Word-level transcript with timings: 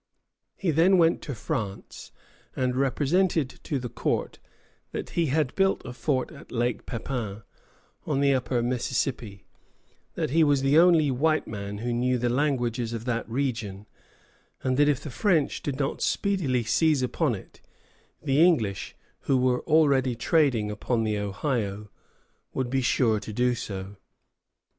He 0.57 0.71
then 0.71 0.97
went 0.97 1.21
to 1.21 1.35
France, 1.35 2.11
and 2.55 2.75
represented 2.75 3.59
to 3.61 3.77
the 3.77 3.87
court 3.87 4.39
that 4.93 5.11
he 5.11 5.27
had 5.27 5.53
built 5.53 5.83
a 5.85 5.93
fort 5.93 6.31
at 6.31 6.51
Lake 6.51 6.87
Pepin, 6.87 7.43
on 8.07 8.19
the 8.19 8.33
upper 8.33 8.63
Mississippi; 8.63 9.45
that 10.15 10.31
he 10.31 10.43
was 10.43 10.63
the 10.63 10.75
only 10.79 11.11
white 11.11 11.45
man 11.47 11.77
who 11.77 11.93
knew 11.93 12.17
the 12.17 12.29
languages 12.29 12.93
of 12.93 13.05
that 13.05 13.29
region; 13.29 13.85
and 14.63 14.75
that 14.77 14.89
if 14.89 15.01
the 15.01 15.11
French 15.11 15.61
did 15.61 15.77
not 15.77 16.01
speedily 16.01 16.63
seize 16.63 17.03
upon 17.03 17.35
it, 17.35 17.61
the 18.23 18.43
English, 18.43 18.95
who 19.25 19.37
were 19.37 19.61
already 19.65 20.15
trading 20.15 20.71
upon 20.71 21.03
the 21.03 21.19
Ohio, 21.19 21.91
would 22.55 22.71
be 22.71 22.81
sure 22.81 23.19
to 23.19 23.31
do 23.31 23.53
so. 23.53 23.97